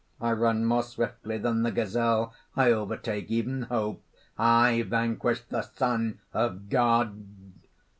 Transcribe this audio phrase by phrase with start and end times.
[0.19, 4.03] I run more swiftly than the gazelle; I overtake even Hope;
[4.35, 7.23] I vanquished the Son of God!"